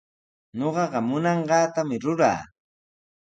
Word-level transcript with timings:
Ñuqaqa 0.59 0.99
munanqaatami 1.09 1.95
ruraa. 2.03 2.39